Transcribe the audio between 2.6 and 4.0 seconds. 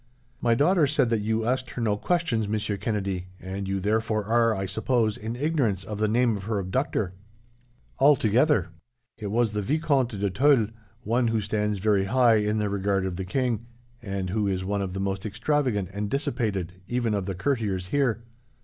Kennedy, and you